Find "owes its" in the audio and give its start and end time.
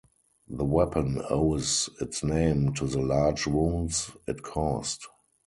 1.29-2.23